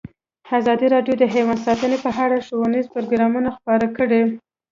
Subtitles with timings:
[0.59, 4.21] ازادي راډیو د حیوان ساتنه په اړه ښوونیز پروګرامونه خپاره کړي.